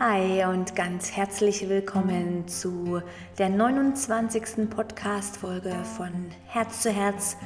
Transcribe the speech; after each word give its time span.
Hi 0.00 0.44
und 0.44 0.76
ganz 0.76 1.10
herzlich 1.16 1.68
willkommen 1.68 2.46
zu 2.46 3.02
der 3.36 3.48
29. 3.48 4.70
Podcast-Folge 4.70 5.74
von 5.96 6.12
Herz 6.46 6.82
zu 6.82 6.92
Herz, 6.92 7.36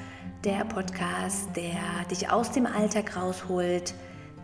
der 0.45 0.67
Podcast, 0.67 1.49
der 1.57 1.81
dich 2.11 2.31
aus 2.31 2.51
dem 2.51 2.67
Alltag 2.67 3.17
rausholt, 3.17 3.95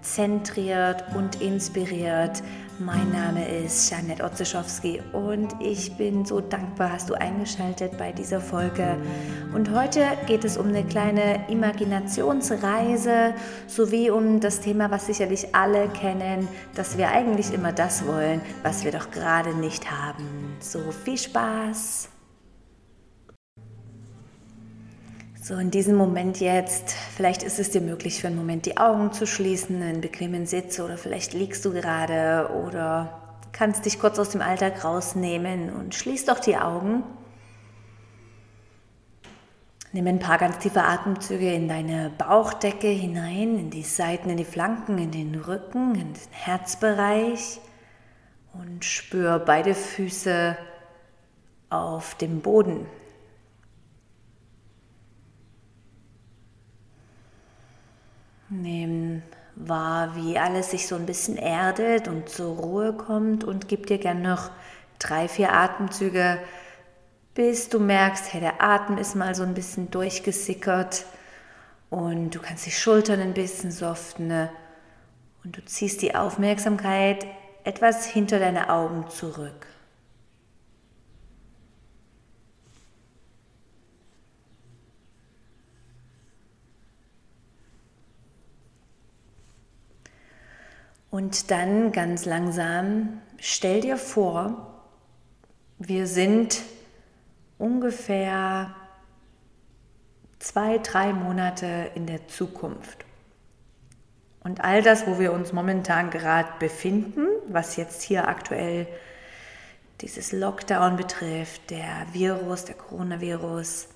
zentriert 0.03 1.05
und 1.15 1.41
inspiriert. 1.41 2.43
Mein 2.79 3.11
Name 3.11 3.49
ist 3.49 3.91
Janet 3.91 4.23
Otzeschowski 4.23 5.03
und 5.13 5.49
ich 5.61 5.97
bin 5.97 6.25
so 6.25 6.41
dankbar, 6.41 6.93
hast 6.93 7.11
du 7.11 7.15
eingeschaltet 7.15 7.99
bei 7.99 8.13
dieser 8.13 8.41
Folge. 8.41 8.97
Und 9.53 9.75
heute 9.75 10.07
geht 10.27 10.45
es 10.45 10.57
um 10.57 10.69
eine 10.69 10.85
kleine 10.85 11.49
Imaginationsreise 11.49 13.35
sowie 13.67 14.11
um 14.11 14.39
das 14.39 14.61
Thema, 14.61 14.91
was 14.93 15.07
sicherlich 15.07 15.55
alle 15.57 15.89
kennen, 15.89 16.47
dass 16.77 16.97
wir 16.97 17.09
eigentlich 17.09 17.53
immer 17.53 17.73
das 17.73 18.07
wollen, 18.07 18.41
was 18.63 18.85
wir 18.85 18.93
doch 18.93 19.11
gerade 19.11 19.55
nicht 19.55 19.91
haben. 19.91 20.57
So 20.61 20.93
viel 21.05 21.19
Spaß! 21.19 22.18
So 25.49 25.57
in 25.57 25.71
diesem 25.71 25.97
Moment 25.97 26.41
jetzt, 26.41 26.91
vielleicht 26.91 27.43
ist 27.43 27.59
es 27.59 27.71
dir 27.71 27.81
möglich, 27.81 28.21
für 28.21 28.27
einen 28.27 28.37
Moment 28.37 28.67
die 28.67 28.77
Augen 28.77 29.15
zu 29.15 29.27
schließen, 29.27 29.81
einen 29.81 30.03
bequemen 30.03 30.45
Sitz 30.45 30.79
oder 30.79 30.99
vielleicht 30.99 31.33
liegst 31.33 31.65
du 31.65 31.73
gerade 31.73 32.51
oder 32.67 33.39
kannst 33.53 33.87
dich 33.87 33.99
kurz 33.99 34.19
aus 34.19 34.29
dem 34.29 34.43
Alltag 34.43 34.85
rausnehmen 34.85 35.73
und 35.73 35.95
schließ 35.95 36.27
doch 36.27 36.39
die 36.39 36.59
Augen. 36.59 37.03
Nimm 39.93 40.07
ein 40.07 40.19
paar 40.19 40.37
ganz 40.37 40.59
tiefe 40.59 40.83
Atemzüge 40.83 41.51
in 41.51 41.67
deine 41.67 42.11
Bauchdecke 42.19 42.89
hinein, 42.89 43.59
in 43.59 43.71
die 43.71 43.85
Seiten, 43.85 44.29
in 44.29 44.37
die 44.37 44.45
Flanken, 44.45 44.99
in 44.99 45.13
den 45.13 45.35
Rücken, 45.35 45.95
in 45.95 46.13
den 46.13 46.31
Herzbereich 46.31 47.59
und 48.53 48.85
spür 48.85 49.39
beide 49.39 49.75
Füße 49.75 50.59
auf 51.71 52.17
dem 52.17 52.43
Boden. 52.43 52.85
Nehmen 58.51 59.23
wahr, 59.57 60.15
wie 60.15 60.39
alles 60.39 60.71
sich 60.71 60.87
so 60.87 60.95
ein 60.95 61.07
bisschen 61.07 61.37
erdet 61.37 62.09
und 62.09 62.29
zur 62.29 62.57
Ruhe 62.57 62.93
kommt 62.93 63.45
und 63.45 63.69
gib 63.69 63.87
dir 63.87 63.99
gern 63.99 64.23
noch 64.23 64.51
drei, 64.99 65.29
vier 65.29 65.53
Atemzüge, 65.53 66.39
bis 67.35 67.69
du 67.69 67.79
merkst, 67.79 68.33
hey, 68.33 68.41
der 68.41 68.63
Atem 68.63 68.99
ist 68.99 69.15
mal 69.15 69.35
so 69.35 69.43
ein 69.43 69.55
bisschen 69.55 69.91
durchgesickert 69.91 71.05
und 71.91 72.35
du 72.35 72.41
kannst 72.41 72.67
die 72.67 72.71
Schultern 72.71 73.21
ein 73.21 73.35
bisschen 73.35 73.71
soften 73.71 74.49
und 75.45 75.57
du 75.57 75.65
ziehst 75.65 76.03
die 76.03 76.15
Aufmerksamkeit 76.15 77.27
etwas 77.65 78.07
hinter 78.07 78.39
deine 78.39 78.71
Augen 78.71 79.09
zurück. 79.09 79.67
Und 91.11 91.51
dann 91.51 91.93
ganz 91.93 92.25
langsam, 92.27 93.21
stell 93.39 93.81
dir 93.81 93.97
vor, 93.97 94.83
wir 95.79 96.07
sind 96.07 96.63
ungefähr 97.57 98.75
zwei, 100.39 100.79
drei 100.79 101.13
Monate 101.13 101.91
in 101.95 102.07
der 102.07 102.29
Zukunft. 102.29 103.05
Und 104.41 104.63
all 104.63 104.83
das, 104.83 105.07
wo 105.07 105.19
wir 105.19 105.33
uns 105.33 105.53
momentan 105.53 106.11
gerade 106.11 106.51
befinden, 106.59 107.27
was 107.49 107.77
jetzt 107.77 108.03
hier 108.03 108.29
aktuell 108.29 108.87
dieses 110.01 110.33
Lockdown 110.33 110.97
betrifft, 110.97 111.71
der 111.71 112.07
Virus, 112.13 112.65
der 112.65 112.77
Coronavirus, 112.77 113.89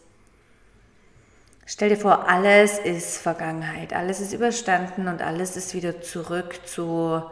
Stell 1.75 1.89
dir 1.89 1.97
vor, 1.97 2.29
alles 2.29 2.79
ist 2.79 3.17
Vergangenheit, 3.17 3.95
alles 3.95 4.21
ist 4.21 4.35
überstanden 4.35 5.09
und 5.09 5.23
alles 5.23 5.57
ist 5.57 5.73
wieder 5.73 6.03
zurück 6.03 6.61
zu 6.67 7.23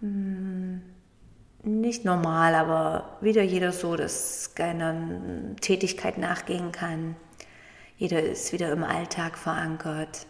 hm, 0.00 0.80
nicht 1.62 2.06
normal, 2.06 2.54
aber 2.54 3.18
wieder 3.20 3.42
jeder 3.42 3.72
so, 3.72 3.96
dass 3.96 4.54
keiner 4.54 4.96
Tätigkeit 5.60 6.16
nachgehen 6.16 6.72
kann. 6.72 7.16
Jeder 7.98 8.22
ist 8.22 8.54
wieder 8.54 8.72
im 8.72 8.82
Alltag 8.82 9.36
verankert. 9.36 10.26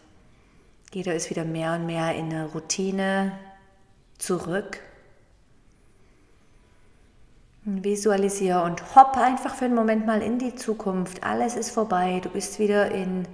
Jeder 0.92 1.14
ist 1.14 1.30
wieder 1.30 1.44
mehr 1.44 1.74
und 1.74 1.86
mehr 1.86 2.16
in 2.16 2.30
der 2.30 2.46
Routine 2.46 3.38
zurück. 4.18 4.80
Visualisiere 7.64 8.62
und 8.62 8.94
hopp 8.94 9.16
einfach 9.16 9.54
für 9.54 9.66
einen 9.66 9.74
Moment 9.74 10.06
mal 10.06 10.22
in 10.22 10.38
die 10.38 10.54
Zukunft. 10.54 11.22
Alles 11.22 11.56
ist 11.56 11.70
vorbei. 11.70 12.20
Du 12.22 12.30
bist 12.30 12.58
wieder 12.58 12.90
in, 12.90 13.28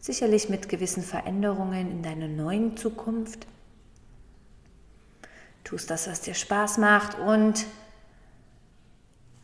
sicherlich 0.00 0.48
mit 0.48 0.68
gewissen 0.68 1.02
Veränderungen 1.02 1.90
in 1.90 2.02
deiner 2.02 2.28
neuen 2.28 2.76
Zukunft. 2.76 3.46
Tust 5.62 5.90
das, 5.90 6.08
was 6.08 6.22
dir 6.22 6.34
Spaß 6.34 6.78
macht 6.78 7.18
und 7.18 7.66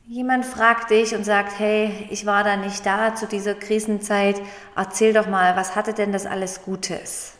jemand 0.07 0.45
fragt 0.45 0.91
dich 0.91 1.15
und 1.15 1.25
sagt, 1.25 1.59
hey, 1.59 2.09
ich 2.11 2.27
war 2.27 2.45
da 2.45 2.57
nicht 2.57 2.85
da 2.85 3.15
zu 3.15 3.27
dieser 3.27 3.55
Krisenzeit. 3.55 4.41
Erzähl 4.75 5.13
doch 5.13 5.29
mal, 5.29 5.55
was 5.55 5.77
hatte 5.77 5.95
denn 5.95 6.13
das 6.13 6.27
alles 6.27 6.63
Gutes? 6.63 7.35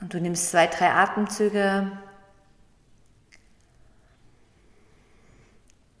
Und 0.00 0.14
du 0.14 0.20
nimmst 0.20 0.50
zwei, 0.50 0.66
drei 0.66 0.90
Atemzüge 0.90 1.92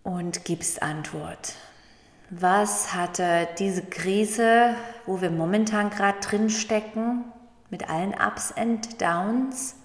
und 0.02 0.44
gibst 0.44 0.82
Antwort. 0.82 1.54
Was 2.30 2.94
hatte 2.94 3.46
diese 3.58 3.82
Krise, 3.82 4.74
wo 5.06 5.20
wir 5.20 5.30
momentan 5.30 5.90
gerade 5.90 6.18
drin 6.20 6.48
stecken, 6.48 7.24
mit 7.68 7.90
allen 7.90 8.14
Ups 8.14 8.52
and 8.52 9.00
Downs? 9.00 9.76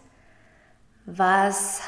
Was 1.05 1.81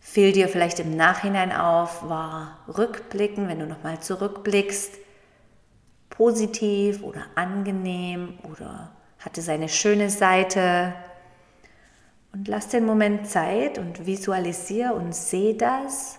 fiel 0.00 0.32
dir 0.32 0.48
vielleicht 0.48 0.80
im 0.80 0.96
Nachhinein 0.96 1.50
auf? 1.50 2.08
War 2.08 2.58
Rückblicken, 2.68 3.48
wenn 3.48 3.58
du 3.58 3.66
nochmal 3.66 4.00
zurückblickst, 4.00 4.98
positiv 6.10 7.02
oder 7.02 7.22
angenehm 7.34 8.38
oder 8.50 8.92
hatte 9.18 9.42
seine 9.42 9.68
schöne 9.68 10.10
Seite? 10.10 10.94
Und 12.32 12.48
lass 12.48 12.68
den 12.68 12.84
Moment 12.84 13.28
Zeit 13.28 13.78
und 13.78 14.06
visualisiere 14.06 14.92
und 14.92 15.14
sehe 15.14 15.54
das 15.54 16.18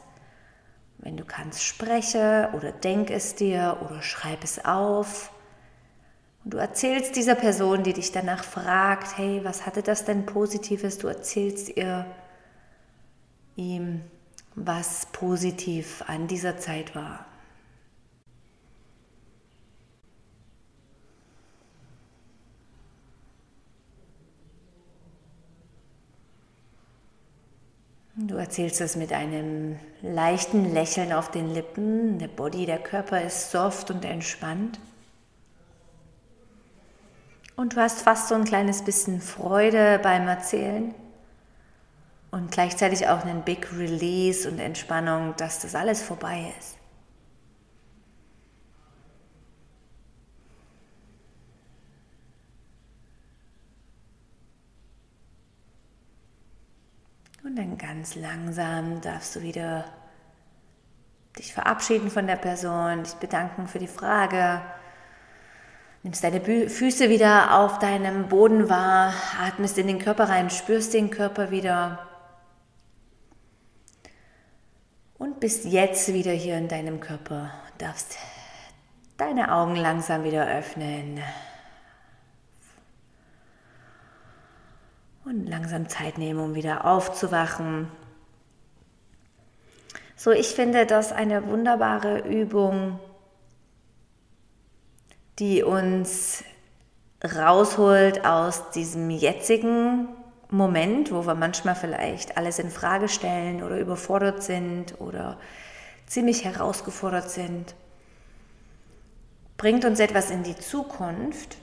wenn 1.06 1.18
du 1.18 1.24
kannst, 1.24 1.64
spreche 1.64 2.50
oder 2.54 2.72
denk 2.72 3.12
es 3.12 3.36
dir 3.36 3.78
oder 3.86 4.02
schreib 4.02 4.44
es 4.44 4.66
auf. 4.66 5.32
Und 6.44 6.56
du 6.56 6.58
erzählst 6.58 7.16
dieser 7.16 7.36
Person, 7.36 7.84
die 7.84 7.94
dich 7.94 8.12
danach 8.12 8.44
fragt, 8.44 9.16
hey, 9.16 9.42
was 9.44 9.68
hatte 9.68 9.84
das 9.84 10.04
denn 10.06 10.26
Positives? 10.26 10.98
Du 10.98 11.08
erzählst 11.08 11.70
ihr 11.78 12.08
ihm, 13.56 14.02
was 14.56 15.06
positiv 15.12 16.04
an 16.08 16.26
dieser 16.26 16.58
Zeit 16.58 16.96
war. 16.96 17.28
Erzählst 28.46 28.80
es 28.80 28.96
mit 28.96 29.12
einem 29.12 29.80
leichten 30.04 30.72
Lächeln 30.72 31.12
auf 31.12 31.32
den 31.32 31.52
Lippen. 31.52 32.20
Der 32.20 32.28
Body, 32.28 32.68
der 32.68 32.78
Körper 32.78 33.20
ist 33.20 33.50
soft 33.50 33.90
und 33.90 34.06
entspannt. 34.06 34.80
Und 37.56 37.76
du 37.76 37.82
hast 37.82 38.04
fast 38.04 38.28
so 38.28 38.36
ein 38.36 38.44
kleines 38.44 38.84
bisschen 38.84 39.20
Freude 39.20 40.00
beim 40.04 40.28
Erzählen 40.28 40.94
und 42.30 42.52
gleichzeitig 42.52 43.08
auch 43.08 43.26
einen 43.26 43.42
Big 43.42 43.68
Release 43.76 44.48
und 44.48 44.60
Entspannung, 44.60 45.34
dass 45.38 45.62
das 45.62 45.74
alles 45.74 46.04
vorbei 46.04 46.54
ist. 46.60 46.78
Und 57.56 57.62
dann 57.62 57.78
ganz 57.78 58.16
langsam 58.16 59.00
darfst 59.00 59.34
du 59.38 59.42
wieder 59.42 59.86
dich 61.40 61.54
verabschieden 61.54 62.12
von 62.12 62.28
der 62.28 62.36
Person, 62.36 63.04
dich 63.04 63.14
bedanken 63.14 63.70
für 63.70 63.80
die 63.80 63.88
Frage. 63.88 64.62
Nimmst 66.04 66.22
deine 66.22 66.42
Füße 66.42 67.10
wieder 67.10 67.58
auf 67.58 67.80
deinem 67.80 68.28
Boden 68.28 68.68
wahr, 68.68 69.14
atmest 69.42 69.78
in 69.78 69.88
den 69.88 70.00
Körper 70.00 70.28
rein, 70.28 70.50
spürst 70.50 70.94
den 70.94 71.10
Körper 71.10 71.50
wieder. 71.50 72.06
Und 75.18 75.40
bist 75.40 75.64
jetzt 75.64 76.12
wieder 76.14 76.34
hier 76.34 76.58
in 76.58 76.68
deinem 76.68 77.00
Körper. 77.00 77.52
Darfst 77.78 78.18
deine 79.16 79.54
Augen 79.54 79.78
langsam 79.78 80.26
wieder 80.26 80.46
öffnen. 80.46 81.22
Und 85.26 85.48
langsam 85.48 85.90
Zeit 85.90 86.20
nehmen, 86.20 86.40
um 86.40 86.54
wieder 86.54 86.86
aufzuwachen. 86.86 87.88
So, 90.16 90.30
ich 90.32 90.50
finde 90.50 90.86
das 90.86 91.12
eine 91.12 91.48
wunderbare 91.48 92.20
Übung, 92.20 93.00
die 95.40 95.64
uns 95.64 96.44
rausholt 97.24 98.24
aus 98.24 98.70
diesem 98.72 99.10
jetzigen 99.10 100.10
Moment, 100.52 101.12
wo 101.12 101.26
wir 101.26 101.34
manchmal 101.34 101.76
vielleicht 101.76 102.38
alles 102.38 102.60
in 102.60 102.70
Frage 102.70 103.10
stellen 103.10 103.64
oder 103.64 103.80
überfordert 103.80 104.44
sind 104.44 105.02
oder 105.02 105.40
ziemlich 106.06 106.46
herausgefordert 106.46 107.32
sind, 107.32 107.74
bringt 109.58 109.86
uns 109.86 110.00
etwas 110.00 110.30
in 110.30 110.44
die 110.44 110.56
Zukunft, 110.56 111.58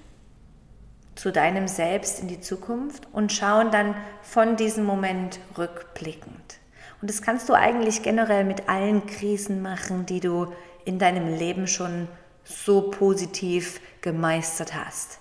zu 1.15 1.31
deinem 1.31 1.69
Selbst 1.69 2.21
in 2.21 2.29
die 2.29 2.41
Zukunft 2.41 3.07
und 3.13 3.33
schauen 3.33 3.71
dann 3.71 3.95
von 4.23 4.57
diesem 4.57 4.85
Moment 4.85 5.41
rückblickend. 5.59 6.59
Und 7.01 7.11
das 7.11 7.21
kannst 7.21 7.49
du 7.49 7.55
eigentlich 7.55 8.03
generell 8.03 8.45
mit 8.45 8.69
allen 8.69 9.07
Krisen 9.07 9.61
machen, 9.61 10.07
die 10.07 10.21
du 10.21 10.53
in 10.85 10.99
deinem 10.99 11.35
Leben 11.35 11.67
schon 11.67 12.09
so 12.45 12.91
positiv 12.91 13.81
gemeistert 14.01 14.75
hast. 14.75 15.19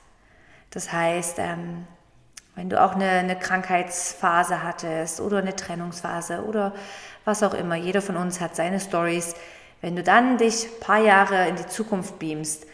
Das 0.70 0.92
heißt, 0.92 1.40
ähm, 1.40 1.86
wenn 2.56 2.70
du 2.70 2.82
auch 2.82 2.96
eine, 2.96 3.38
Krankheitsphase 3.38 4.64
hattest 4.64 5.22
oder 5.22 5.40
eine 5.40 5.56
Trennungsphase 5.56 6.44
oder 6.44 6.74
was 7.26 7.44
auch 7.44 7.54
immer, 7.54 7.76
jeder 7.76 8.02
von 8.02 8.18
uns 8.18 8.42
hat 8.42 8.56
seine 8.56 8.80
Stories. 8.80 9.36
Wenn 9.82 9.96
du 9.96 10.04
dann 10.04 10.38
dich 10.38 10.66
ein 10.66 10.80
paar 10.80 11.00
Jahre 11.00 11.48
in 11.48 11.56
die 11.56 11.68
Zukunft 11.68 12.20
beamst 12.20 12.66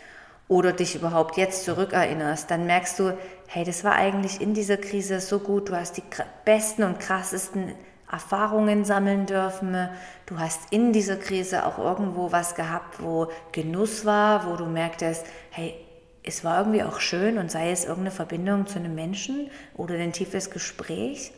oder 0.48 0.72
dich 0.72 0.96
überhaupt 0.96 1.38
jetzt 1.38 1.66
zurückerinnerst, 1.66 2.50
dann 2.50 2.66
merkst 2.66 3.00
du, 3.00 3.18
hey, 3.48 3.66
das 3.66 3.84
war 3.84 3.96
eigentlich 3.96 4.40
in 4.42 4.54
dieser 4.54 4.78
Krise 4.78 5.20
so 5.20 5.40
gut, 5.40 5.70
du 5.70 5.76
hast 5.76 5.98
die 5.98 6.04
besten 6.46 6.84
und 6.84 7.00
krassesten 7.00 7.74
Erfahrungen 8.10 8.86
sammeln 8.86 9.26
dürfen. 9.26 9.90
Du 10.26 10.40
hast 10.40 10.72
in 10.72 10.94
dieser 10.94 11.18
Krise 11.18 11.66
auch 11.66 11.78
irgendwo 11.78 12.32
was 12.32 12.56
gehabt, 12.56 13.02
wo 13.02 13.28
Genuss 13.52 14.06
war, 14.06 14.50
wo 14.50 14.56
du 14.56 14.66
merktest, 14.66 15.26
hey, 15.52 15.76
es 16.24 16.44
war 16.44 16.60
irgendwie 16.60 16.84
auch 16.84 17.00
schön 17.00 17.38
und 17.38 17.52
sei 17.52 17.72
es 17.72 17.84
irgendeine 17.84 18.12
Verbindung 18.12 18.68
zu 18.68 18.80
einem 18.80 18.96
Menschen 18.96 19.50
oder 19.76 19.96
ein 19.96 20.14
tiefes 20.14 20.50
Gespräch. 20.50 21.32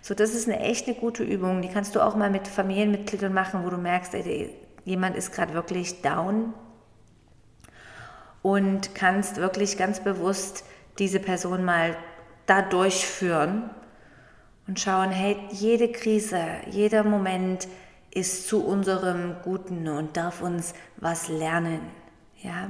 So, 0.00 0.14
das 0.14 0.34
ist 0.34 0.48
eine 0.48 0.60
echt 0.60 0.86
eine 0.86 0.96
gute 0.96 1.24
Übung. 1.24 1.62
Die 1.62 1.68
kannst 1.68 1.94
du 1.94 2.00
auch 2.00 2.14
mal 2.14 2.30
mit 2.30 2.48
Familienmitgliedern 2.48 3.32
machen, 3.32 3.64
wo 3.64 3.70
du 3.70 3.78
merkst, 3.78 4.14
ey, 4.14 4.50
jemand 4.84 5.16
ist 5.16 5.32
gerade 5.32 5.54
wirklich 5.54 6.02
down 6.02 6.52
und 8.44 8.94
kannst 8.94 9.38
wirklich 9.38 9.78
ganz 9.78 10.00
bewusst 10.00 10.64
diese 10.98 11.18
Person 11.18 11.64
mal 11.64 11.96
da 12.44 12.60
durchführen 12.60 13.70
und 14.66 14.78
schauen, 14.78 15.10
hey, 15.10 15.38
jede 15.50 15.90
Krise, 15.90 16.42
jeder 16.70 17.04
Moment 17.04 17.66
ist 18.10 18.46
zu 18.46 18.62
unserem 18.62 19.36
Guten 19.42 19.88
und 19.88 20.18
darf 20.18 20.42
uns 20.42 20.74
was 20.98 21.28
lernen. 21.28 21.80
Ja, 22.42 22.68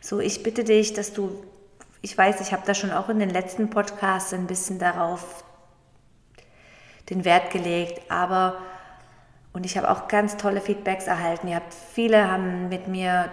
so 0.00 0.18
ich 0.18 0.42
bitte 0.42 0.64
dich, 0.64 0.94
dass 0.94 1.12
du, 1.12 1.44
ich 2.00 2.16
weiß, 2.16 2.40
ich 2.40 2.54
habe 2.54 2.62
da 2.64 2.72
schon 2.72 2.90
auch 2.90 3.10
in 3.10 3.18
den 3.18 3.28
letzten 3.28 3.68
Podcasts 3.68 4.32
ein 4.32 4.46
bisschen 4.46 4.78
darauf 4.78 5.44
den 7.10 7.26
Wert 7.26 7.50
gelegt, 7.50 8.10
aber 8.10 8.56
und 9.52 9.66
ich 9.66 9.76
habe 9.76 9.90
auch 9.90 10.08
ganz 10.08 10.38
tolle 10.38 10.62
Feedbacks 10.62 11.06
erhalten. 11.06 11.48
Ihr 11.48 11.56
habt 11.56 11.74
viele 11.74 12.30
haben 12.30 12.70
mit 12.70 12.88
mir 12.88 13.30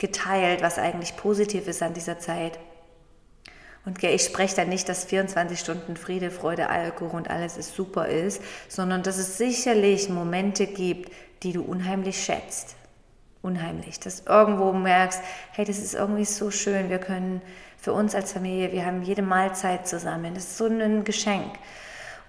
geteilt, 0.00 0.62
was 0.62 0.78
eigentlich 0.78 1.16
positiv 1.16 1.68
ist 1.68 1.82
an 1.82 1.94
dieser 1.94 2.18
Zeit. 2.18 2.58
Und 3.86 4.02
ich 4.02 4.22
spreche 4.24 4.56
da 4.56 4.64
nicht, 4.64 4.88
dass 4.88 5.04
24 5.04 5.58
Stunden 5.58 5.96
Friede, 5.96 6.30
Freude, 6.30 6.68
Alkohol 6.68 7.20
und 7.20 7.30
alles 7.30 7.56
ist 7.56 7.74
super 7.74 8.08
ist, 8.08 8.42
sondern 8.68 9.02
dass 9.02 9.16
es 9.16 9.38
sicherlich 9.38 10.08
Momente 10.08 10.66
gibt, 10.66 11.12
die 11.42 11.52
du 11.52 11.62
unheimlich 11.62 12.22
schätzt. 12.22 12.76
Unheimlich. 13.42 13.98
Dass 14.00 14.20
irgendwo 14.26 14.72
merkst, 14.72 15.22
hey, 15.52 15.64
das 15.64 15.78
ist 15.78 15.94
irgendwie 15.94 16.26
so 16.26 16.50
schön, 16.50 16.90
wir 16.90 16.98
können 16.98 17.40
für 17.78 17.94
uns 17.94 18.14
als 18.14 18.32
Familie, 18.32 18.72
wir 18.72 18.84
haben 18.84 19.02
jede 19.02 19.22
Mahlzeit 19.22 19.88
zusammen. 19.88 20.34
Das 20.34 20.44
ist 20.44 20.58
so 20.58 20.66
ein 20.66 21.04
Geschenk. 21.04 21.54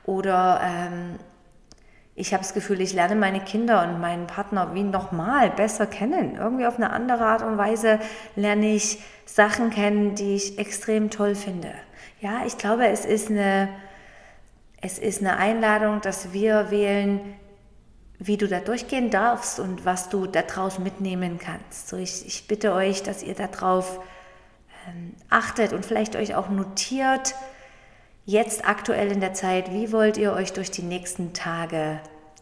Oder 0.05 0.61
ähm, 0.63 1.19
ich 2.21 2.33
habe 2.33 2.43
das 2.43 2.53
Gefühl, 2.53 2.81
ich 2.81 2.93
lerne 2.93 3.15
meine 3.15 3.39
Kinder 3.39 3.81
und 3.81 3.99
meinen 3.99 4.27
Partner 4.27 4.75
wie 4.75 4.83
nochmal 4.83 5.49
besser 5.49 5.87
kennen. 5.87 6.35
Irgendwie 6.35 6.67
auf 6.67 6.75
eine 6.75 6.91
andere 6.91 7.25
Art 7.25 7.41
und 7.41 7.57
Weise 7.57 7.99
lerne 8.35 8.75
ich 8.75 8.99
Sachen 9.25 9.71
kennen, 9.71 10.13
die 10.13 10.35
ich 10.35 10.59
extrem 10.59 11.09
toll 11.09 11.33
finde. 11.33 11.73
Ja, 12.19 12.45
ich 12.45 12.59
glaube, 12.59 12.87
es 12.87 13.05
ist 13.05 13.31
eine, 13.31 13.69
es 14.81 14.99
ist 14.99 15.21
eine 15.21 15.37
Einladung, 15.37 15.99
dass 16.01 16.31
wir 16.31 16.69
wählen, 16.69 17.21
wie 18.19 18.37
du 18.37 18.47
da 18.47 18.59
durchgehen 18.59 19.09
darfst 19.09 19.59
und 19.59 19.83
was 19.83 20.09
du 20.09 20.27
daraus 20.27 20.77
mitnehmen 20.77 21.39
kannst. 21.39 21.89
So 21.89 21.97
ich, 21.97 22.23
ich 22.27 22.47
bitte 22.47 22.73
euch, 22.73 23.01
dass 23.01 23.23
ihr 23.23 23.33
darauf 23.33 23.99
ähm, 24.87 25.15
achtet 25.31 25.73
und 25.73 25.87
vielleicht 25.87 26.15
euch 26.15 26.35
auch 26.35 26.49
notiert, 26.49 27.33
jetzt 28.25 28.67
aktuell 28.67 29.11
in 29.11 29.19
der 29.19 29.33
Zeit, 29.33 29.71
wie 29.73 29.91
wollt 29.91 30.17
ihr 30.17 30.33
euch 30.33 30.53
durch 30.53 30.71
die 30.71 30.83
nächsten 30.83 31.33
Tage 31.33 31.99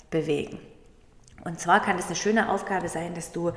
bewegen? 0.10 0.60
Und 1.44 1.60
zwar 1.60 1.82
kann 1.82 1.98
es 1.98 2.08
eine 2.08 2.16
schöne 2.16 2.50
Aufgabe 2.50 2.90
sein, 2.90 3.14
dass 3.14 3.32
du 3.32 3.52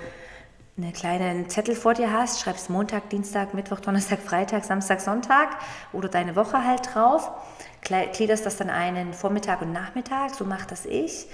einen 0.79 0.93
kleinen 0.93 1.51
Zettel 1.51 1.75
vor 1.75 1.95
dir 1.95 2.13
hast, 2.13 2.41
schreibst 2.41 2.71
Montag, 2.71 3.11
Dienstag, 3.11 3.53
Mittwoch, 3.53 3.81
Donnerstag, 3.81 4.21
Freitag, 4.21 4.65
Samstag, 4.65 5.01
Sonntag 5.01 5.59
oder 5.93 6.09
deine 6.09 6.35
Woche 6.35 6.65
halt 6.65 6.95
drauf, 6.95 7.31
gliederst 7.83 8.47
das 8.47 8.57
dann 8.57 8.71
einen 8.71 9.13
Vormittag 9.13 9.61
und 9.61 9.73
Nachmittag, 9.73 10.35
so 10.35 10.45
macht 10.45 10.71
das 10.71 10.87
ich. 10.87 11.27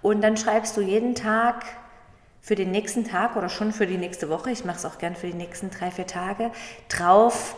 Und 0.00 0.22
dann 0.22 0.36
schreibst 0.36 0.76
du 0.76 0.80
jeden 0.80 1.14
Tag 1.14 1.64
für 2.40 2.54
den 2.54 2.70
nächsten 2.70 3.04
Tag 3.04 3.36
oder 3.36 3.48
schon 3.48 3.72
für 3.72 3.86
die 3.86 3.98
nächste 3.98 4.30
Woche, 4.30 4.50
ich 4.50 4.64
mache 4.64 4.78
es 4.78 4.84
auch 4.86 4.98
gern 4.98 5.16
für 5.16 5.26
die 5.26 5.34
nächsten 5.34 5.68
drei, 5.70 5.90
vier 5.90 6.06
Tage, 6.06 6.50
drauf, 6.88 7.56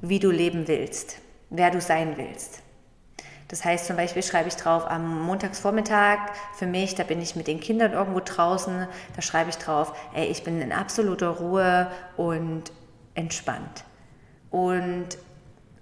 wie 0.00 0.18
du 0.18 0.30
leben 0.30 0.66
willst, 0.66 1.18
wer 1.50 1.70
du 1.70 1.80
sein 1.80 2.16
willst. 2.16 2.62
Das 3.48 3.64
heißt 3.64 3.86
zum 3.86 3.96
Beispiel 3.96 4.22
schreibe 4.22 4.48
ich 4.48 4.54
drauf 4.54 4.88
am 4.88 5.22
Montagsvormittag 5.22 6.18
für 6.54 6.66
mich, 6.66 6.94
da 6.94 7.02
bin 7.02 7.20
ich 7.20 7.34
mit 7.34 7.48
den 7.48 7.58
Kindern 7.58 7.92
irgendwo 7.92 8.20
draußen, 8.24 8.86
da 9.16 9.22
schreibe 9.22 9.50
ich 9.50 9.56
drauf, 9.56 9.92
ey, 10.14 10.26
ich 10.26 10.44
bin 10.44 10.60
in 10.60 10.72
absoluter 10.72 11.30
Ruhe 11.30 11.90
und 12.16 12.70
entspannt. 13.14 13.84
Und 14.50 15.18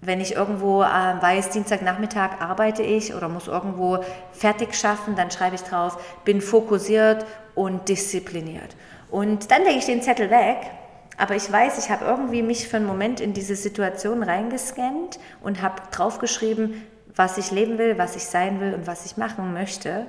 wenn 0.01 0.21
ich 0.21 0.35
irgendwo 0.35 0.83
äh, 0.83 0.87
weiß, 0.87 1.51
Dienstagnachmittag 1.51 2.41
arbeite 2.41 2.83
ich 2.83 3.15
oder 3.15 3.29
muss 3.29 3.49
irgendwo 3.49 3.99
fertig 4.33 4.75
schaffen, 4.75 5.17
dann 5.17 5.31
schreibe 5.31 5.57
ich 5.57 5.63
drauf, 5.63 5.99
bin 6.25 6.41
fokussiert 6.41 7.27
und 7.55 7.89
diszipliniert. 7.89 8.77
Und 9.11 9.51
dann 9.51 9.65
lege 9.65 9.79
ich 9.79 9.87
den 9.87 10.03
Zettel 10.03 10.31
weg, 10.31 10.71
aber 11.19 11.35
ich 11.35 11.51
weiß, 11.51 11.79
ich 11.79 11.91
habe 11.91 12.05
irgendwie 12.05 12.43
mich 12.43 12.69
für 12.69 12.77
einen 12.77 12.87
Moment 12.87 13.21
in 13.21 13.33
diese 13.33 13.57
Situation 13.57 14.23
reingescannt 14.23 15.19
und 15.43 15.61
habe 15.61 15.83
draufgeschrieben, 15.91 16.87
was 17.15 17.39
ich 17.39 17.51
leben 17.51 17.77
will, 17.77 17.99
was 17.99 18.15
ich 18.15 18.25
sein 18.25 18.61
will 18.61 18.73
und 18.73 18.87
was 18.87 19.05
ich 19.05 19.17
machen 19.17 19.53
möchte. 19.53 20.07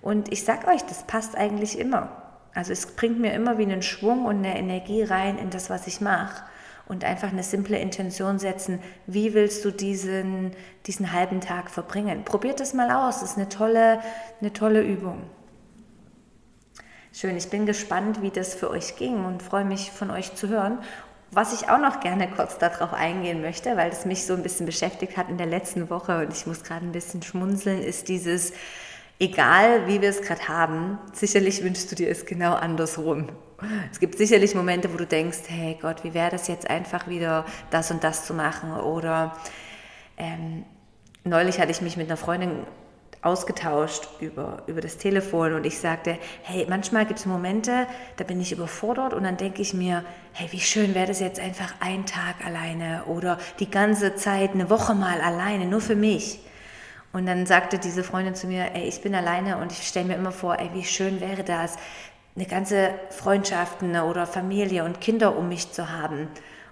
Und 0.00 0.32
ich 0.32 0.44
sag 0.44 0.68
euch, 0.68 0.82
das 0.84 1.02
passt 1.02 1.36
eigentlich 1.36 1.78
immer. 1.78 2.08
Also 2.54 2.72
es 2.72 2.86
bringt 2.86 3.18
mir 3.18 3.32
immer 3.32 3.58
wie 3.58 3.64
einen 3.64 3.82
Schwung 3.82 4.24
und 4.24 4.38
eine 4.38 4.56
Energie 4.56 5.02
rein 5.02 5.36
in 5.36 5.50
das, 5.50 5.68
was 5.68 5.88
ich 5.88 6.00
mache. 6.00 6.44
Und 6.86 7.04
einfach 7.04 7.32
eine 7.32 7.42
simple 7.42 7.78
Intention 7.78 8.38
setzen, 8.38 8.80
wie 9.06 9.34
willst 9.34 9.64
du 9.64 9.72
diesen, 9.72 10.52
diesen 10.86 11.12
halben 11.12 11.40
Tag 11.40 11.70
verbringen. 11.70 12.24
Probiert 12.24 12.60
das 12.60 12.72
mal 12.72 12.90
aus, 12.90 13.20
das 13.20 13.32
ist 13.32 13.36
eine 13.36 13.48
tolle, 13.48 14.00
eine 14.40 14.52
tolle 14.52 14.82
Übung. 14.82 15.22
Schön, 17.12 17.36
ich 17.36 17.50
bin 17.50 17.66
gespannt, 17.66 18.22
wie 18.22 18.30
das 18.30 18.54
für 18.54 18.70
euch 18.70 18.94
ging 18.94 19.24
und 19.24 19.42
freue 19.42 19.64
mich 19.64 19.90
von 19.90 20.12
euch 20.12 20.36
zu 20.36 20.48
hören. 20.48 20.78
Was 21.32 21.52
ich 21.52 21.68
auch 21.68 21.78
noch 21.78 21.98
gerne 21.98 22.28
kurz 22.30 22.56
darauf 22.58 22.92
eingehen 22.92 23.42
möchte, 23.42 23.76
weil 23.76 23.90
es 23.90 24.04
mich 24.04 24.24
so 24.24 24.34
ein 24.34 24.44
bisschen 24.44 24.64
beschäftigt 24.64 25.16
hat 25.16 25.28
in 25.28 25.36
der 25.36 25.48
letzten 25.48 25.90
Woche 25.90 26.24
und 26.24 26.32
ich 26.32 26.46
muss 26.46 26.62
gerade 26.62 26.86
ein 26.86 26.92
bisschen 26.92 27.20
schmunzeln, 27.22 27.82
ist 27.82 28.06
dieses, 28.06 28.52
egal 29.18 29.88
wie 29.88 30.00
wir 30.00 30.08
es 30.08 30.22
gerade 30.22 30.46
haben, 30.46 30.98
sicherlich 31.12 31.64
wünschst 31.64 31.90
du 31.90 31.96
dir 31.96 32.08
es 32.08 32.26
genau 32.26 32.54
andersrum. 32.54 33.28
Es 33.90 33.98
gibt 33.98 34.16
sicherlich 34.16 34.54
Momente, 34.54 34.92
wo 34.92 34.96
du 34.96 35.06
denkst, 35.06 35.40
hey 35.48 35.76
Gott, 35.82 36.04
wie 36.04 36.14
wäre 36.14 36.30
das 36.30 36.46
jetzt 36.46 36.70
einfach 36.70 37.08
wieder 37.08 37.44
das 37.70 37.90
und 37.90 38.04
das 38.04 38.24
zu 38.24 38.34
machen? 38.34 38.72
Oder 38.72 39.36
ähm, 40.16 40.64
neulich 41.24 41.58
hatte 41.58 41.72
ich 41.72 41.82
mich 41.82 41.96
mit 41.96 42.06
einer 42.06 42.16
Freundin 42.16 42.66
ausgetauscht 43.22 44.08
über, 44.20 44.62
über 44.66 44.80
das 44.80 44.96
Telefon 44.96 45.52
und 45.52 45.66
ich 45.66 45.78
sagte, 45.78 46.18
hey, 46.42 46.66
manchmal 46.68 47.04
gibt 47.04 47.18
es 47.18 47.26
Momente, 47.26 47.86
da 48.16 48.24
bin 48.24 48.40
ich 48.40 48.52
überfordert 48.52 49.12
und 49.12 49.24
dann 49.24 49.36
denke 49.36 49.60
ich 49.60 49.74
mir, 49.74 50.04
hey, 50.32 50.48
wie 50.52 50.60
schön 50.60 50.94
wäre 50.94 51.06
das 51.06 51.20
jetzt 51.20 51.38
einfach 51.38 51.74
ein 51.80 52.06
Tag 52.06 52.36
alleine 52.44 53.04
oder 53.06 53.38
die 53.58 53.70
ganze 53.70 54.14
Zeit 54.14 54.52
eine 54.54 54.70
Woche 54.70 54.94
mal 54.94 55.20
alleine, 55.20 55.66
nur 55.66 55.82
für 55.82 55.96
mich. 55.96 56.40
Und 57.12 57.26
dann 57.26 57.44
sagte 57.44 57.78
diese 57.78 58.04
Freundin 58.04 58.34
zu 58.34 58.46
mir, 58.46 58.74
ey, 58.74 58.84
ich 58.84 59.02
bin 59.02 59.14
alleine 59.14 59.58
und 59.58 59.72
ich 59.72 59.86
stelle 59.86 60.06
mir 60.06 60.14
immer 60.14 60.32
vor, 60.32 60.58
ey, 60.58 60.70
wie 60.72 60.84
schön 60.84 61.20
wäre 61.20 61.44
das, 61.44 61.76
eine 62.36 62.46
ganze 62.46 62.90
Freundschaften 63.10 63.96
oder 64.00 64.26
Familie 64.26 64.84
und 64.84 65.00
Kinder 65.00 65.36
um 65.36 65.48
mich 65.48 65.72
zu 65.72 65.90
haben. 65.90 66.28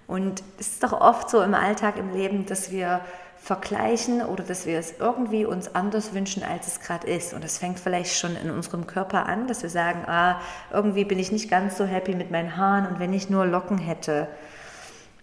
Und 0.07 0.43
es 0.59 0.69
ist 0.69 0.83
doch 0.83 0.93
oft 0.93 1.29
so 1.29 1.43
im 1.43 1.53
Alltag, 1.53 1.99
im 1.99 2.15
Leben, 2.15 2.47
dass 2.47 2.71
wir 2.71 3.03
vergleichen 3.41 4.23
oder 4.23 4.45
dass 4.45 4.67
wir 4.67 4.79
es 4.79 4.99
irgendwie 4.99 5.47
uns 5.47 5.75
anders 5.75 6.13
wünschen, 6.13 6.43
als 6.43 6.67
es 6.67 6.81
gerade 6.81 7.07
ist. 7.07 7.33
Und 7.33 7.45
das 7.45 7.59
fängt 7.59 7.79
vielleicht 7.79 8.15
schon 8.15 8.37
in 8.37 8.51
unserem 8.51 8.87
Körper 8.87 9.27
an, 9.27 9.47
dass 9.47 9.63
wir 9.63 9.71
sagen, 9.71 10.05
ah, 10.07 10.41
irgendwie 10.73 11.05
bin 11.05 11.19
ich 11.19 11.33
nicht 11.33 11.51
ganz 11.51 11.79
so 11.79 11.85
happy 11.85 12.15
mit 12.15 12.31
meinen 12.31 12.57
Haaren 12.57 12.87
und 12.87 12.99
wenn 12.99 13.13
ich 13.13 13.31
nur 13.31 13.47
Locken 13.47 13.79
hätte 13.79 14.29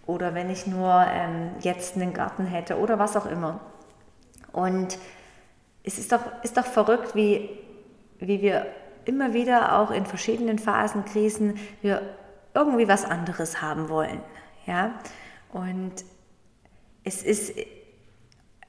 oder 0.06 0.34
wenn 0.34 0.50
ich 0.50 0.66
nur 0.66 1.06
ähm, 1.08 1.50
jetzt 1.60 1.96
einen 1.96 2.14
Garten 2.14 2.46
hätte 2.46 2.78
oder 2.78 2.98
was 2.98 3.16
auch 3.16 3.26
immer. 3.26 3.60
Und 4.52 4.98
es 5.84 5.98
ist 5.98 6.10
doch, 6.10 6.20
ist 6.42 6.56
doch 6.56 6.66
verrückt, 6.66 7.14
wie, 7.14 7.50
wie 8.18 8.40
wir 8.40 8.66
immer 9.04 9.34
wieder 9.34 9.78
auch 9.78 9.90
in 9.90 10.04
verschiedenen 10.06 10.58
Phasen, 10.58 11.04
Krisen, 11.04 11.58
wir 11.82 12.02
irgendwie 12.54 12.88
was 12.88 13.04
anderes 13.04 13.62
haben 13.62 13.88
wollen. 13.88 14.20
Ja? 14.66 14.94
Und 15.52 15.92
es 17.04 17.22
ist, 17.22 17.52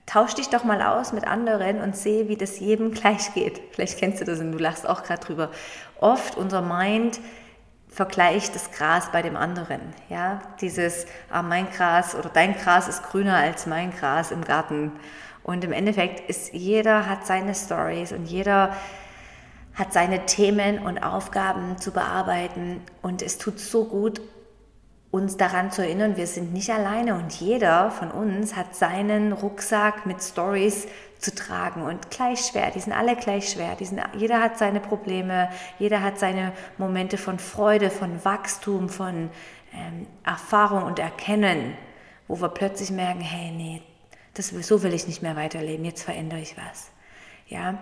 tausch 0.08 0.34
dich 0.34 0.50
doch 0.50 0.64
mal 0.64 0.82
aus 0.82 1.14
mit 1.14 1.28
anderen 1.28 1.80
und 1.82 1.96
sehe, 1.96 2.28
wie 2.28 2.38
das 2.38 2.60
jedem 2.60 2.92
gleich 2.96 3.36
geht. 3.36 3.62
Vielleicht 3.72 4.00
kennst 4.00 4.20
du 4.22 4.26
das 4.26 4.40
und 4.40 4.52
du 4.52 4.58
lachst 4.58 4.90
auch 4.90 5.04
gerade 5.04 5.24
drüber. 5.24 5.52
Oft 6.00 6.36
unser 6.36 6.64
Mind 6.64 7.20
vergleicht 7.88 8.56
das 8.56 8.72
Gras 8.72 9.12
bei 9.12 9.22
dem 9.22 9.36
anderen. 9.36 9.82
Ja, 10.10 10.42
dieses, 10.62 11.06
ah, 11.30 11.44
mein 11.44 11.70
Gras 11.70 12.16
oder 12.16 12.30
dein 12.30 12.56
Gras 12.56 12.88
ist 12.88 13.04
grüner 13.04 13.36
als 13.36 13.68
mein 13.68 13.92
Gras 13.92 14.32
im 14.32 14.44
Garten. 14.44 14.92
Und 15.44 15.64
im 15.64 15.72
Endeffekt 15.72 16.30
ist 16.30 16.54
jeder 16.54 17.08
hat 17.08 17.26
seine 17.26 17.56
Stories 17.56 18.12
und 18.12 18.26
jeder 18.26 18.76
hat 19.74 19.94
seine 19.94 20.26
Themen 20.26 20.80
und 20.80 21.00
Aufgaben 21.00 21.78
zu 21.78 21.92
bearbeiten. 21.92 22.82
Und 23.02 23.22
es 23.22 23.38
tut 23.38 23.60
so 23.60 23.86
gut, 23.86 24.22
uns 25.12 25.38
daran 25.38 25.72
zu 25.72 25.82
erinnern, 25.82 26.18
wir 26.18 26.28
sind 26.28 26.54
nicht 26.54 26.70
alleine 26.70 27.16
und 27.16 27.34
jeder 27.34 27.92
von 27.92 28.12
uns 28.12 28.56
hat 28.56 28.76
seinen 28.76 29.32
Rucksack 29.32 30.06
mit 30.06 30.22
Stories 30.22 30.88
zu 31.20 31.34
tragen 31.34 31.82
und 31.82 32.12
gleich 32.12 32.42
schwer, 32.42 32.72
die 32.72 32.80
sind 32.80 32.94
alle 32.94 33.16
gleich 33.16 33.50
schwer, 33.50 33.76
die 33.76 33.86
sind, 33.86 34.02
jeder 34.16 34.42
hat 34.42 34.58
seine 34.58 34.80
Probleme, 34.80 35.50
jeder 35.80 36.04
hat 36.04 36.20
seine 36.20 36.52
Momente 36.78 37.18
von 37.18 37.40
Freude, 37.40 37.90
von 37.90 38.24
Wachstum, 38.24 38.90
von 38.90 39.30
ähm, 39.74 40.08
Erfahrung 40.24 40.84
und 40.84 41.00
Erkennen, 41.00 41.74
wo 42.28 42.40
wir 42.40 42.50
plötzlich 42.50 42.92
merken, 42.92 43.22
hey, 43.22 43.52
nee, 43.52 43.82
das, 44.34 44.50
so 44.50 44.84
will 44.84 44.94
ich 44.94 45.08
nicht 45.08 45.24
mehr 45.24 45.36
weiterleben, 45.36 45.86
jetzt 45.86 46.04
verändere 46.04 46.42
ich 46.42 46.56
was. 46.58 46.92
Ja, 47.48 47.80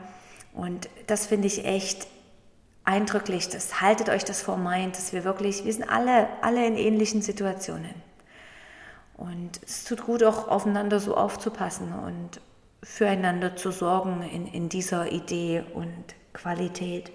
und 0.54 0.88
das 1.08 1.26
finde 1.26 1.48
ich 1.48 1.66
echt 1.66 2.08
eindrücklich. 2.86 3.50
Das, 3.50 3.82
haltet 3.82 4.10
euch 4.10 4.24
das 4.24 4.42
vor 4.42 4.58
Mind, 4.58 4.98
dass 4.98 5.12
wir 5.12 5.24
wirklich, 5.24 5.66
wir 5.66 5.74
sind 5.74 5.90
alle, 5.90 6.28
alle 6.42 6.66
in 6.66 6.78
ähnlichen 6.78 7.22
Situationen. 7.22 7.94
Und 9.18 9.60
es 9.66 9.84
tut 9.84 10.06
gut, 10.06 10.24
auch 10.24 10.48
aufeinander 10.48 11.00
so 11.00 11.16
aufzupassen 11.16 11.94
und 11.94 12.42
füreinander 12.84 13.56
zu 13.56 13.72
sorgen 13.72 14.22
in, 14.22 14.48
in 14.48 14.70
dieser 14.70 15.12
Idee 15.12 15.64
und 15.74 16.16
Qualität. 16.34 17.12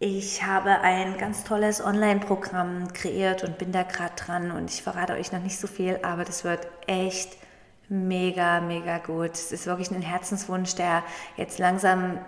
Ich 0.00 0.44
habe 0.44 0.78
ein 0.80 1.18
ganz 1.18 1.42
tolles 1.42 1.84
Online-Programm 1.84 2.92
kreiert 2.92 3.42
und 3.42 3.58
bin 3.58 3.72
da 3.72 3.82
gerade 3.82 4.14
dran 4.14 4.52
und 4.52 4.70
ich 4.70 4.82
verrate 4.82 5.14
euch 5.14 5.32
noch 5.32 5.40
nicht 5.40 5.58
so 5.58 5.66
viel, 5.66 5.98
aber 6.02 6.24
das 6.24 6.44
wird 6.44 6.68
echt 6.86 7.36
mega, 7.88 8.60
mega 8.60 8.98
gut. 8.98 9.32
Es 9.32 9.50
ist 9.50 9.66
wirklich 9.66 9.90
ein 9.90 10.02
Herzenswunsch, 10.02 10.76
der 10.76 11.02
jetzt 11.36 11.58
langsam 11.58 12.20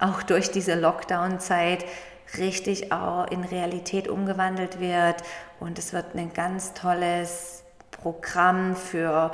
auch 0.00 0.22
durch 0.22 0.50
diese 0.50 0.74
Lockdown-Zeit 0.74 1.84
richtig 2.38 2.92
auch 2.92 3.26
in 3.30 3.44
Realität 3.44 4.08
umgewandelt 4.08 4.80
wird. 4.80 5.22
Und 5.58 5.78
es 5.78 5.92
wird 5.92 6.14
ein 6.14 6.32
ganz 6.32 6.74
tolles 6.74 7.62
Programm 7.90 8.76
für 8.76 9.32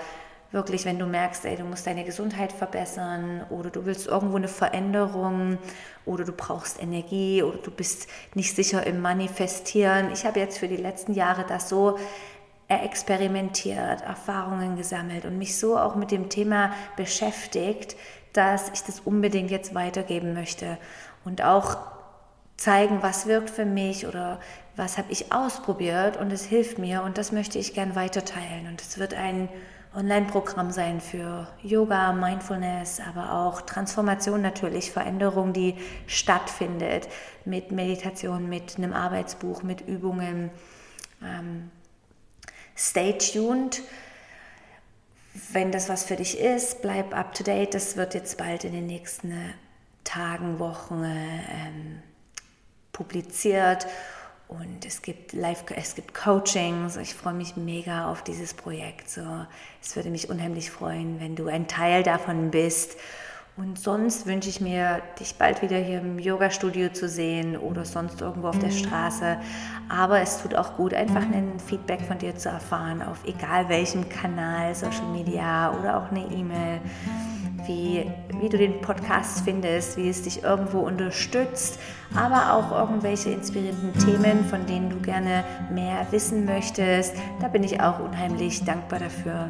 wirklich, 0.53 0.85
wenn 0.85 0.99
du 0.99 1.07
merkst, 1.07 1.45
ey, 1.45 1.57
du 1.57 1.65
musst 1.65 1.87
deine 1.87 2.05
Gesundheit 2.05 2.53
verbessern 2.53 3.45
oder 3.51 3.71
du 3.71 3.85
willst 3.85 4.07
irgendwo 4.07 4.37
eine 4.37 4.49
Veränderung 4.49 5.59
oder 6.05 6.25
du 6.25 6.33
brauchst 6.33 6.83
Energie 6.83 7.43
oder 7.43 7.59
du 7.59 7.71
bist 7.71 8.09
nicht 8.35 8.55
sicher 8.55 8.87
im 8.87 9.01
Manifestieren. 9.01 10.11
Ich 10.13 10.25
habe 10.25 10.41
jetzt 10.41 10.59
für 10.59 10.69
die 10.69 10.77
letzten 10.77 11.13
Jahre 11.13 11.45
das 11.47 11.69
so 11.69 11.99
experimentiert, 12.69 14.01
Erfahrungen 14.03 14.77
gesammelt 14.77 15.25
und 15.25 15.39
mich 15.39 15.59
so 15.59 15.79
auch 15.79 15.95
mit 15.95 16.11
dem 16.11 16.29
Thema 16.29 16.73
beschäftigt, 16.97 17.97
dass 18.37 18.71
ich 18.75 18.83
das 18.83 19.01
unbedingt 19.01 19.51
jetzt 19.51 19.75
weitergeben 19.75 20.35
möchte 20.35 20.79
und 21.25 21.43
auch 21.43 21.79
zeigen, 22.57 23.03
was 23.03 23.27
wirkt 23.27 23.51
für 23.51 23.65
mich 23.65 24.07
oder 24.07 24.41
was 24.77 24.99
habe 24.99 25.11
ich 25.11 25.33
ausprobiert 25.33 26.17
und 26.17 26.33
es 26.33 26.45
hilft 26.45 26.79
mir 26.79 27.03
und 27.03 27.19
das 27.19 27.33
möchte 27.33 27.59
ich 27.59 27.75
gern 27.75 27.95
weiterteilen 27.95 28.67
und 28.69 28.81
es 28.81 28.99
wird 28.99 29.15
ein 29.15 29.49
Online-Programm 29.95 30.71
sein 30.73 31.01
für 31.01 31.49
Yoga, 31.63 32.13
Mindfulness, 32.13 33.01
aber 33.01 33.33
auch 33.33 33.63
Transformation 33.63 34.43
natürlich, 34.43 34.91
Veränderung, 34.91 35.55
die 35.55 35.75
stattfindet 36.07 37.09
mit 37.47 37.73
Meditation, 37.73 38.49
mit 38.51 38.77
einem 38.77 38.93
Arbeitsbuch, 38.93 39.63
mit 39.63 39.81
Übungen. 39.89 40.51
Ähm, 41.23 41.71
stay 42.77 43.17
tuned. 43.17 43.81
Wenn 45.53 45.71
das 45.71 45.89
was 45.89 46.05
für 46.05 46.17
dich 46.17 46.39
ist, 46.39 46.81
bleib 46.83 47.15
up 47.15 47.35
to 47.35 47.45
date. 47.45 47.75
Das 47.75 47.97
wird 47.97 48.15
jetzt 48.15 48.39
bald 48.39 48.65
in 48.65 48.73
den 48.73 48.87
nächsten 48.87 49.35
Tagen, 50.05 50.59
Wochen 50.59 51.03
ähm, 51.05 52.03
publiziert. 52.93 53.87
Und 54.49 54.87
es 54.87 55.03
gibt 55.03 55.33
Live, 55.33 55.65
es 55.75 55.95
gibt 55.95 56.15
Coachings. 56.15 56.97
Ich 56.97 57.15
freue 57.15 57.35
mich 57.35 57.57
mega 57.57 58.11
auf 58.11 58.23
dieses 58.23 58.55
Projekt. 58.55 59.11
So, 59.11 59.47
es 59.83 59.97
würde 59.97 60.09
mich 60.09 60.31
unheimlich 60.31 60.71
freuen, 60.71 61.21
wenn 61.21 61.37
du 61.37 61.49
ein 61.49 61.69
Teil 61.69 62.03
davon 62.03 62.51
bist. 62.51 62.97
Und 63.57 63.79
sonst 63.79 64.27
wünsche 64.27 64.51
ich 64.51 64.61
mir, 64.61 65.01
dich 65.19 65.37
bald 65.37 65.63
wieder 65.63 65.79
hier 65.79 66.01
im 66.01 66.19
Yoga-Studio 66.19 66.91
zu 66.91 67.09
sehen 67.09 67.57
oder 67.57 67.87
sonst 67.87 68.21
irgendwo 68.21 68.49
auf 68.49 68.59
der 68.59 68.71
Straße. 68.71 69.39
Aber 69.89 70.21
es 70.21 70.43
tut 70.43 70.55
auch 70.55 70.77
gut, 70.77 70.93
einfach 70.93 71.23
ein 71.23 71.59
Feedback 71.59 72.03
von 72.03 72.19
dir 72.19 72.37
zu 72.37 72.51
erfahren, 72.51 73.01
auf 73.01 73.19
egal 73.25 73.71
welchem 73.71 74.11
Kanal, 74.11 74.75
Social 74.75 75.07
Media 75.11 75.73
oder 75.79 75.97
auch 75.97 76.11
eine 76.11 76.27
E-Mail, 76.27 76.81
wie, 77.67 78.05
wie 78.41 78.49
du 78.51 78.59
den 78.59 78.83
Podcast 78.83 79.41
findest, 79.47 79.97
wie 79.97 80.11
es 80.11 80.21
dich 80.21 80.43
irgendwo 80.43 80.81
unterstützt, 80.81 81.79
aber 82.15 82.53
auch 82.53 82.73
irgendwelche 82.73 83.31
inspirierenden 83.31 83.95
Themen, 84.05 84.45
von 84.45 84.67
denen 84.67 84.91
du 84.91 85.01
gerne 85.01 85.45
mehr 85.73 86.07
wissen 86.11 86.45
möchtest. 86.45 87.15
Da 87.41 87.49
bin 87.49 87.65
ich 87.65 87.81
auch 87.81 88.01
unheimlich 88.01 88.63
dankbar 88.67 88.99
dafür. 88.99 89.49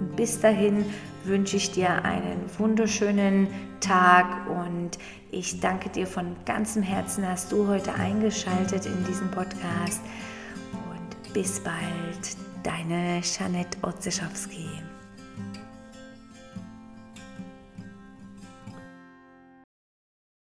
Und 0.00 0.16
bis 0.16 0.40
dahin 0.40 0.84
wünsche 1.24 1.56
ich 1.56 1.70
dir 1.70 2.04
einen 2.04 2.44
wunderschönen 2.58 3.48
Tag 3.80 4.48
und 4.48 4.98
ich 5.30 5.60
danke 5.60 5.88
dir 5.90 6.06
von 6.06 6.36
ganzem 6.44 6.82
Herzen, 6.82 7.28
hast 7.28 7.52
du 7.52 7.68
heute 7.68 7.94
eingeschaltet 7.94 8.86
in 8.86 9.04
diesen 9.04 9.30
Podcast 9.30 10.00
und 10.72 11.32
bis 11.34 11.60
bald, 11.60 12.36
deine 12.62 13.20
Janette 13.22 13.78
Otzeschowski. 13.82 14.87